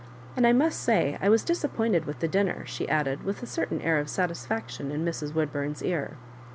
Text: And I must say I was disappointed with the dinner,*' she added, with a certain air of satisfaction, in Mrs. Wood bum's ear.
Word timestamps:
And 0.35 0.47
I 0.47 0.51
must 0.51 0.79
say 0.81 1.19
I 1.21 1.29
was 1.29 1.43
disappointed 1.43 2.05
with 2.05 2.21
the 2.21 2.27
dinner,*' 2.27 2.65
she 2.65 2.89
added, 2.89 3.21
with 3.21 3.43
a 3.43 3.45
certain 3.45 3.79
air 3.81 3.99
of 3.99 4.09
satisfaction, 4.09 4.89
in 4.89 5.05
Mrs. 5.05 5.35
Wood 5.35 5.53
bum's 5.53 5.83
ear. 5.83 6.17